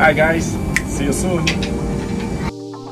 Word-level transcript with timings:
Hi 0.00 0.14
guys, 0.14 0.56
see 0.86 1.04
you 1.04 1.10
soon. 1.10 1.44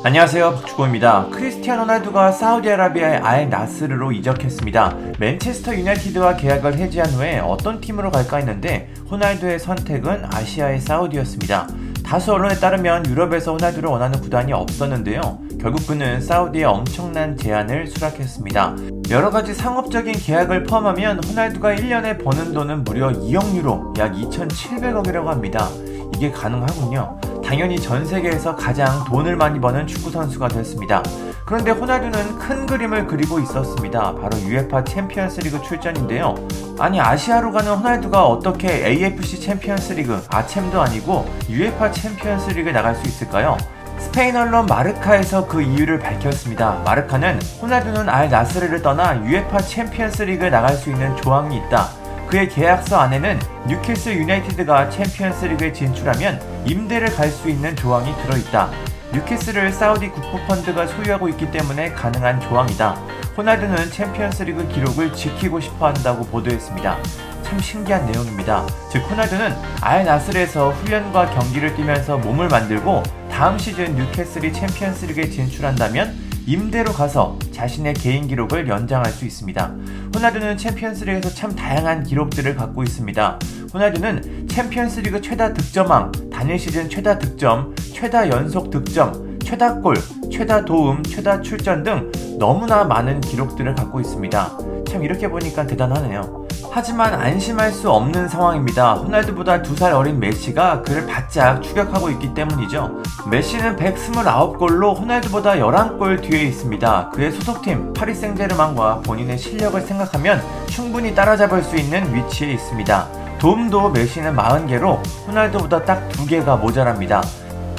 안녕하세요 0.05 0.57
박주호입니다. 0.57 1.29
크리스티아노 1.31 1.85
호날두가 1.85 2.33
사우디아라비아의 2.33 3.17
알 3.17 3.49
나스르로 3.49 4.13
이적했습니다. 4.13 4.97
맨체스터 5.19 5.75
유나이티드와 5.75 6.37
계약을 6.37 6.75
해지한 6.75 7.09
후에 7.13 7.39
어떤 7.39 7.81
팀으로 7.81 8.11
갈까 8.11 8.37
했는데 8.37 8.93
호날두의 9.11 9.59
선택은 9.59 10.27
아시아의 10.35 10.83
사우디였습니다. 10.83 11.69
다수 12.05 12.35
언론에 12.35 12.57
따르면 12.57 13.07
유럽에서 13.07 13.53
호날두를 13.53 13.89
원하는 13.89 14.21
구단이 14.21 14.53
없었는데요. 14.53 15.39
결국 15.59 15.87
그는 15.87 16.21
사우디에 16.21 16.65
엄청난 16.65 17.39
제안을 17.39 17.87
수락했습니다. 17.87 18.77
여러 19.09 19.31
가지 19.31 19.55
상업적인 19.55 20.13
계약을 20.13 20.65
포함하면 20.65 21.25
호날두가 21.25 21.75
1년에 21.75 22.23
버는 22.23 22.53
돈은 22.53 22.85
무려 22.85 23.09
2억 23.09 23.57
유로, 23.57 23.95
약 23.97 24.13
2,700억이라고 24.13 25.25
합니다. 25.25 25.71
이게 26.15 26.31
가능하군요. 26.31 27.19
당연히 27.45 27.81
전 27.81 28.05
세계에서 28.05 28.57
가장 28.57 29.05
돈을 29.05 29.37
많이 29.37 29.59
버는 29.61 29.87
축구 29.87 30.11
선수가 30.11 30.49
됐습니다. 30.49 31.03
그런데 31.47 31.71
호날두는 31.71 32.39
큰 32.39 32.67
그림을 32.67 33.07
그리고 33.07 33.41
있었습니다. 33.41 34.15
바로 34.17 34.37
UEFA 34.37 34.85
챔피언스리그 34.85 35.63
출전인데요. 35.63 36.35
아니 36.79 37.01
아시아로 37.01 37.53
가는 37.53 37.73
호날두가 37.73 38.27
어떻게 38.27 38.87
AFC 38.87 39.41
챔피언스리그 39.41 40.23
아챔도 40.29 40.83
아니고 40.83 41.27
UEFA 41.49 41.91
챔피언스리그에 41.93 42.73
나갈 42.73 42.95
수 42.95 43.07
있을까요? 43.09 43.57
스페인 43.99 44.37
언론 44.37 44.67
마르카에서 44.67 45.47
그 45.47 45.63
이유를 45.63 45.99
밝혔습니다. 45.99 46.83
마르카는 46.85 47.41
호날두는 47.63 48.09
알 48.09 48.29
나스르를 48.29 48.83
떠나 48.83 49.21
UEFA 49.23 49.67
챔피언스리그에 49.67 50.51
나갈 50.51 50.75
수 50.75 50.91
있는 50.91 51.17
조항이 51.17 51.57
있다. 51.57 51.89
그의 52.29 52.51
계약서 52.51 52.99
안에는 52.99 53.39
뉴캐슬 53.69 54.19
유나이티드가 54.19 54.91
챔피언스리그에 54.91 55.73
진출하면 55.73 56.39
임대를 56.67 57.15
갈 57.15 57.31
수 57.31 57.49
있는 57.49 57.75
조항이 57.75 58.15
들어있다. 58.23 58.71
뉴캐슬을 59.15 59.73
사우디 59.73 60.11
국부펀드가 60.11 60.87
소유하고 60.87 61.31
있기 61.31 61.51
때문에 61.51 61.93
가능한 61.93 62.43
조항이다. 62.43 62.91
호날두는 63.35 63.91
챔피언스리그 63.91 64.69
기록을 64.69 65.15
지키고 65.15 65.59
싶어 65.61 65.87
한다고 65.87 66.25
보도했습니다. 66.27 66.99
참 67.45 67.59
신기한 67.61 68.05
내용입니다. 68.11 68.67
즉 68.93 68.99
호날두는 69.11 69.55
알 69.81 70.05
나스르에서 70.05 70.73
훈련과 70.73 71.31
경기를 71.31 71.75
뛰면서 71.77 72.19
몸을 72.19 72.49
만들고 72.49 73.05
다음 73.31 73.57
시즌 73.57 73.95
뉴캐슬이 73.95 74.53
챔피언스리그에 74.53 75.31
진출한다면 75.31 76.28
임대로 76.49 76.95
가서 76.95 77.39
자신의 77.53 77.93
개인 77.93 78.27
기록을 78.27 78.69
연장할 78.69 79.13
수 79.13 79.27
있습니다. 79.27 79.75
호날두는 80.15 80.57
챔피언스리그에서 80.57 81.29
참 81.29 81.55
다양한 81.55 82.05
기록들을 82.05 82.57
갖고 82.57 82.83
있습니다. 82.83 83.39
호날두는 83.75 84.49
챔피언스리그 84.49 85.21
최다 85.21 85.53
득점왕, 85.53 86.31
단일 86.33 86.59
시즌 86.59 86.89
최다 86.89 87.19
득점, 87.19 87.77
최다 87.93 88.31
연속 88.31 88.71
득점, 88.71 89.39
최다 89.41 89.81
골, 89.81 89.97
최다 90.33 90.65
도움, 90.65 91.03
최다 91.03 91.43
출전 91.43 91.83
등 91.83 92.11
너무나 92.39 92.83
많은 92.83 93.21
기록들을 93.21 93.75
갖고 93.75 94.01
있습니다. 94.01 94.59
참 94.89 95.05
이렇게 95.05 95.29
보니까 95.29 95.67
대단하네요. 95.67 96.48
하지만 96.71 97.15
안심할 97.15 97.73
수 97.73 97.91
없는 97.91 98.29
상황입니다. 98.29 98.95
호날두보다 98.95 99.63
두살 99.63 99.93
어린 99.93 100.21
메시가 100.21 100.83
그를 100.83 101.07
바짝 101.07 101.63
추격하고 101.63 102.11
있기 102.11 102.35
때문이죠. 102.35 103.03
메시는 103.31 103.77
129골로 103.77 104.99
호날두보다 104.99 105.55
11골 105.55 106.23
뒤에 106.23 106.43
있습니다. 106.43 107.11
그의 107.11 107.33
소속팀 107.33 107.95
파리 107.95 108.15
생제르맹과 108.15 109.01
본인의 109.05 109.39
실력을 109.39 109.81
생각하면 109.81 110.43
충분히 110.67 111.15
따라잡을 111.15 111.63
수 111.63 111.77
있는 111.77 112.15
위치에 112.15 112.53
있습니다. 112.53 113.09
도움도 113.39 113.91
메시는 113.91 114.35
40개로 114.37 115.01
호날두보다 115.27 115.85
딱 115.85 116.09
2개가 116.11 116.61
모자랍니다. 116.61 117.23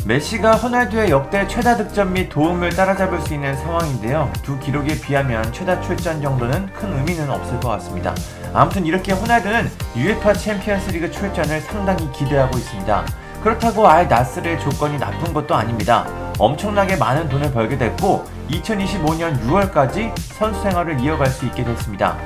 메시가 0.10 0.54
호날두의 0.54 1.12
역대 1.12 1.48
최다 1.48 1.78
득점 1.78 2.14
및 2.14 2.30
도움을 2.30 2.72
따라잡을 2.72 3.22
수 3.22 3.36
있는 3.36 3.56
상황인데요. 3.56 4.34
두 4.42 4.58
기록에 4.58 5.00
비하면 5.00 5.54
최다 5.54 5.82
출전 5.82 6.20
정도는 6.20 6.74
큰 6.74 6.98
의미는 6.98 7.30
없을 7.30 7.60
것 7.60 7.70
같습니다. 7.70 8.16
아무튼 8.52 8.88
이렇게 8.88 9.12
호날두는 9.12 9.70
UEFA 9.96 10.34
챔피언스리그 10.34 11.12
출전을 11.12 11.62
상당히 11.62 12.12
기대하고 12.12 12.58
있습니다. 12.58 13.06
그렇다고 13.44 13.88
알 13.88 14.08
나스르의 14.08 14.60
조건이 14.60 14.98
나쁜 14.98 15.32
것도 15.32 15.54
아닙니다. 15.54 16.08
엄청나게 16.40 16.96
많은 16.96 17.30
돈을 17.30 17.54
벌게 17.54 17.78
됐고 17.78 18.26
2025년 18.50 19.40
6월까지 19.44 20.12
선수 20.18 20.60
생활을 20.64 21.00
이어갈 21.02 21.28
수 21.28 21.46
있게 21.46 21.64
됐습니다. 21.64 22.18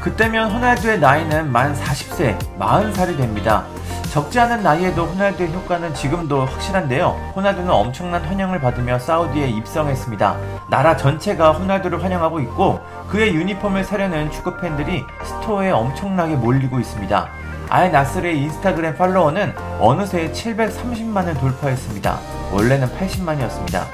그때면 0.00 0.52
호날두의 0.52 1.00
나이는 1.00 1.50
만 1.50 1.74
40세, 1.74 2.38
40살이 2.60 3.16
됩니다. 3.16 3.64
적지 4.10 4.38
않은 4.40 4.62
나이에도 4.62 5.04
호날두의 5.04 5.52
효과는 5.52 5.94
지금도 5.94 6.44
확실한데요. 6.44 7.32
호날두는 7.34 7.70
엄청난 7.70 8.22
환영을 8.22 8.60
받으며 8.60 8.98
사우디에 8.98 9.48
입성했습니다. 9.48 10.36
나라 10.68 10.96
전체가 10.96 11.52
호날두를 11.52 12.02
환영하고 12.02 12.40
있고 12.40 12.80
그의 13.08 13.34
유니폼을 13.34 13.84
사려는 13.84 14.30
축구 14.30 14.56
팬들이 14.58 15.04
store에 15.24 15.70
엄청나게 15.70 16.36
몰리고 16.36 16.78
있습니다. 16.78 17.28
알 17.70 17.90
나스르의 17.90 18.38
인스타그램 18.38 18.96
팔로워는 18.96 19.54
어느새 19.80 20.30
730만을 20.30 21.40
돌파했습니다. 21.40 22.18
원래는 22.52 22.88
80만이었습니다. 22.88 23.84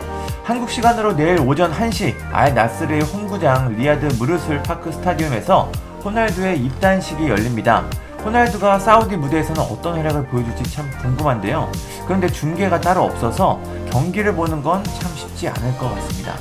한국 0.42 0.70
시간으로 0.70 1.14
내일 1.14 1.38
오전 1.40 1.70
1시 1.72 2.14
알 2.32 2.54
나스르의 2.54 3.02
홈구장 3.02 3.76
리아드 3.76 4.06
무르술 4.18 4.62
파크 4.64 4.90
스타디움에서 4.90 5.70
호날두의 6.04 6.58
입단식이 6.58 7.28
열립니다. 7.28 7.84
호날두가 8.28 8.78
사우디 8.78 9.16
무대에서는 9.16 9.58
어떤 9.62 9.96
활약을 9.96 10.26
보여줄지 10.26 10.70
참 10.70 10.90
궁금한데요. 11.00 11.72
그런데 12.04 12.28
중계가 12.28 12.78
따로 12.78 13.04
없어서 13.04 13.58
경기를 13.90 14.34
보는 14.34 14.62
건 14.62 14.82
참 14.84 15.10
쉽지 15.16 15.48
않을 15.48 15.78
것 15.78 15.94
같습니다. 15.94 16.34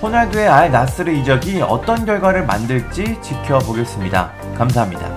호날두의 0.00 0.48
알 0.48 0.70
나스르 0.70 1.10
이적이 1.10 1.62
어떤 1.62 2.06
결과를 2.06 2.46
만들지 2.46 3.20
지켜보겠습니다. 3.20 4.32
감사합니다. 4.56 5.08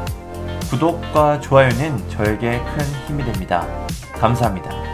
구독과 0.71 1.41
좋아요는 1.41 2.09
저에게 2.09 2.59
큰 2.59 2.85
힘이 3.07 3.23
됩니다. 3.23 3.63
감사합니다. 4.19 4.84